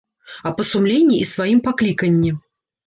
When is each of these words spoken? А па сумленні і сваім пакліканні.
А 0.49 0.53
па 0.61 0.65
сумленні 0.71 1.21
і 1.21 1.29
сваім 1.35 1.59
пакліканні. 1.69 2.39